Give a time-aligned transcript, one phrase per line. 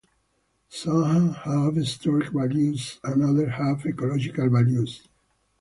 [0.69, 5.07] Some have historic values and others have ecological values.